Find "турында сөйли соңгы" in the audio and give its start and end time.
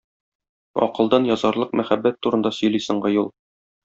2.27-3.13